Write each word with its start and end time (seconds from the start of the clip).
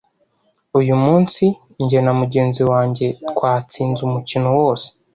Uyu 0.79 0.95
munsi, 1.03 1.43
njye 1.83 1.99
na 2.05 2.13
mugenzi 2.19 2.61
wanjye 2.71 3.05
twatsinze 3.31 3.99
umukino 4.09 4.49
wose. 4.59 4.87